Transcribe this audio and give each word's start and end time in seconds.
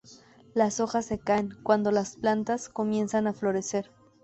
Las 0.55 0.79
hojas 0.79 1.05
se 1.05 1.19
caen 1.19 1.51
cuando 1.61 1.91
las 1.91 2.15
plantas 2.15 2.69
comienzan 2.69 3.27
a 3.27 3.33
florecer. 3.33 3.91